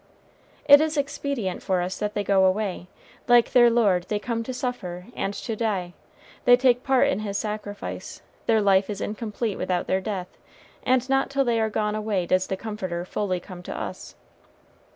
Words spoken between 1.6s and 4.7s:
for us that they go away. Like their Lord, they come to